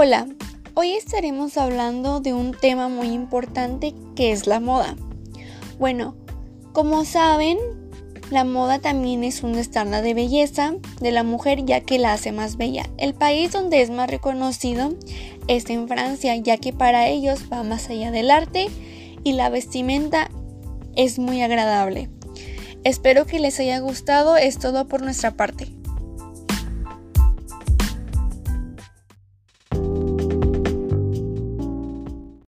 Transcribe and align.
Hola, 0.00 0.28
hoy 0.74 0.92
estaremos 0.92 1.56
hablando 1.56 2.20
de 2.20 2.32
un 2.32 2.52
tema 2.52 2.88
muy 2.88 3.08
importante 3.08 3.94
que 4.14 4.30
es 4.30 4.46
la 4.46 4.60
moda. 4.60 4.94
Bueno, 5.80 6.14
como 6.72 7.04
saben, 7.04 7.58
la 8.30 8.44
moda 8.44 8.78
también 8.78 9.24
es 9.24 9.42
un 9.42 9.56
estándar 9.56 10.04
de 10.04 10.14
belleza 10.14 10.74
de 11.00 11.10
la 11.10 11.24
mujer 11.24 11.64
ya 11.64 11.80
que 11.80 11.98
la 11.98 12.12
hace 12.12 12.30
más 12.30 12.56
bella. 12.56 12.84
El 12.96 13.14
país 13.14 13.50
donde 13.50 13.80
es 13.80 13.90
más 13.90 14.08
reconocido 14.08 14.94
es 15.48 15.68
en 15.70 15.88
Francia 15.88 16.36
ya 16.36 16.58
que 16.58 16.72
para 16.72 17.08
ellos 17.08 17.46
va 17.52 17.62
más 17.64 17.88
allá 17.90 18.10
del 18.10 18.30
arte 18.30 18.68
y 19.24 19.32
la 19.32 19.48
vestimenta 19.48 20.30
es 20.94 21.18
muy 21.18 21.42
agradable. 21.42 22.08
Espero 22.84 23.26
que 23.26 23.40
les 23.40 23.58
haya 23.60 23.78
gustado, 23.80 24.36
es 24.36 24.58
todo 24.58 24.88
por 24.88 25.02
nuestra 25.02 25.32
parte. 25.32 25.77